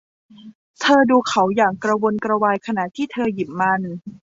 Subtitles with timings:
[0.81, 3.81] เธอดูเขาอย่างกระวนกระวายขณะที่เธอหยิบมัน